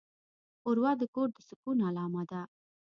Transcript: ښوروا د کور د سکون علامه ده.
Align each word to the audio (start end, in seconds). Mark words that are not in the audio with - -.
ښوروا 0.59 0.91
د 1.01 1.03
کور 1.13 1.27
د 1.33 1.37
سکون 1.47 1.77
علامه 1.87 2.23
ده. 2.29 2.41